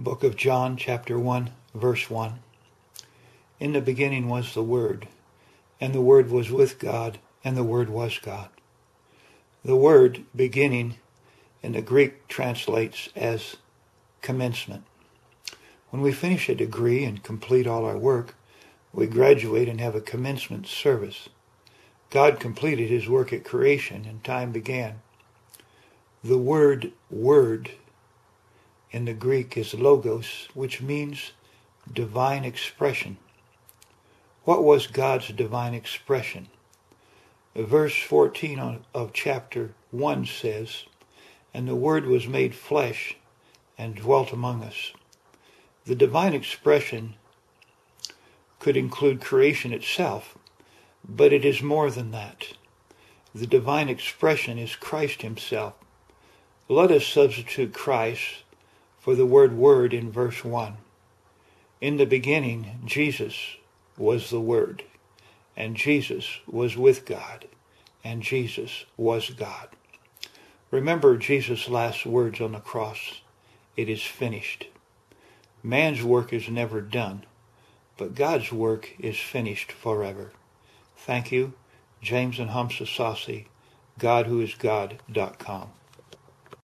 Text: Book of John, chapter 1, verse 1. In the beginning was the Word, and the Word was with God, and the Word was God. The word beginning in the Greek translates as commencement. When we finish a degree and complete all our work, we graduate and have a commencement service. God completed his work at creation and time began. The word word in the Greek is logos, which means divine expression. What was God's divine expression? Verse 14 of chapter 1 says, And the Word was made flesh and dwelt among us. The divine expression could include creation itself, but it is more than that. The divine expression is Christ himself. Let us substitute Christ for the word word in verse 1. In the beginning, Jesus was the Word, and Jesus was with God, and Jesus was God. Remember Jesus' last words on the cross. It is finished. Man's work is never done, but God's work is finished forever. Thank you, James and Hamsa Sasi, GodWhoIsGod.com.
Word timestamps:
Book 0.00 0.22
of 0.22 0.36
John, 0.36 0.76
chapter 0.76 1.18
1, 1.18 1.50
verse 1.74 2.08
1. 2.08 2.38
In 3.58 3.72
the 3.72 3.80
beginning 3.80 4.28
was 4.28 4.54
the 4.54 4.62
Word, 4.62 5.08
and 5.80 5.92
the 5.92 6.00
Word 6.00 6.30
was 6.30 6.52
with 6.52 6.78
God, 6.78 7.18
and 7.42 7.56
the 7.56 7.64
Word 7.64 7.90
was 7.90 8.16
God. 8.18 8.48
The 9.64 9.74
word 9.74 10.24
beginning 10.36 10.98
in 11.64 11.72
the 11.72 11.82
Greek 11.82 12.28
translates 12.28 13.08
as 13.16 13.56
commencement. 14.22 14.84
When 15.90 16.00
we 16.00 16.12
finish 16.12 16.48
a 16.48 16.54
degree 16.54 17.02
and 17.02 17.24
complete 17.24 17.66
all 17.66 17.84
our 17.84 17.98
work, 17.98 18.36
we 18.92 19.08
graduate 19.08 19.68
and 19.68 19.80
have 19.80 19.96
a 19.96 20.00
commencement 20.00 20.68
service. 20.68 21.28
God 22.10 22.38
completed 22.38 22.88
his 22.88 23.08
work 23.08 23.32
at 23.32 23.42
creation 23.42 24.04
and 24.04 24.22
time 24.22 24.52
began. 24.52 25.02
The 26.22 26.38
word 26.38 26.92
word 27.10 27.72
in 28.90 29.04
the 29.04 29.12
Greek 29.12 29.56
is 29.56 29.74
logos, 29.74 30.48
which 30.54 30.80
means 30.80 31.32
divine 31.92 32.44
expression. 32.44 33.18
What 34.44 34.64
was 34.64 34.86
God's 34.86 35.28
divine 35.28 35.74
expression? 35.74 36.48
Verse 37.54 37.96
14 37.96 38.80
of 38.94 39.12
chapter 39.12 39.74
1 39.90 40.26
says, 40.26 40.84
And 41.52 41.68
the 41.68 41.74
Word 41.74 42.06
was 42.06 42.26
made 42.26 42.54
flesh 42.54 43.16
and 43.76 43.94
dwelt 43.94 44.32
among 44.32 44.62
us. 44.62 44.92
The 45.84 45.94
divine 45.94 46.34
expression 46.34 47.14
could 48.58 48.76
include 48.76 49.20
creation 49.20 49.72
itself, 49.72 50.36
but 51.06 51.32
it 51.32 51.44
is 51.44 51.62
more 51.62 51.90
than 51.90 52.10
that. 52.12 52.54
The 53.34 53.46
divine 53.46 53.88
expression 53.88 54.58
is 54.58 54.76
Christ 54.76 55.22
himself. 55.22 55.74
Let 56.68 56.90
us 56.90 57.06
substitute 57.06 57.72
Christ 57.72 58.42
for 59.08 59.14
the 59.14 59.24
word 59.24 59.56
word 59.56 59.94
in 59.94 60.12
verse 60.12 60.44
1. 60.44 60.76
In 61.80 61.96
the 61.96 62.04
beginning, 62.04 62.78
Jesus 62.84 63.56
was 63.96 64.28
the 64.28 64.38
Word, 64.38 64.84
and 65.56 65.78
Jesus 65.78 66.40
was 66.46 66.76
with 66.76 67.06
God, 67.06 67.46
and 68.04 68.22
Jesus 68.22 68.84
was 68.98 69.30
God. 69.30 69.68
Remember 70.70 71.16
Jesus' 71.16 71.70
last 71.70 72.04
words 72.04 72.38
on 72.42 72.52
the 72.52 72.60
cross. 72.60 73.22
It 73.78 73.88
is 73.88 74.02
finished. 74.02 74.66
Man's 75.62 76.02
work 76.02 76.30
is 76.34 76.50
never 76.50 76.82
done, 76.82 77.24
but 77.96 78.14
God's 78.14 78.52
work 78.52 78.94
is 78.98 79.16
finished 79.16 79.72
forever. 79.72 80.32
Thank 80.98 81.32
you, 81.32 81.54
James 82.02 82.38
and 82.38 82.50
Hamsa 82.50 82.86
Sasi, 82.86 83.46
GodWhoIsGod.com. 83.98 85.77